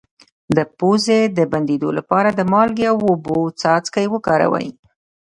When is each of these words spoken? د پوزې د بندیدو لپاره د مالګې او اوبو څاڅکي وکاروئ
د 0.55 0.57
پوزې 0.77 1.21
د 1.37 1.39
بندیدو 1.51 1.89
لپاره 1.97 2.29
د 2.33 2.41
مالګې 2.51 2.85
او 2.91 2.97
اوبو 3.09 3.39
څاڅکي 3.61 4.05
وکاروئ 4.13 4.67